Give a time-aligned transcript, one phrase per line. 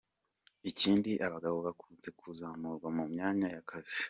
[0.69, 3.99] Ikindi abagabo bakunze kuzamurwa mu myanya y’akazi.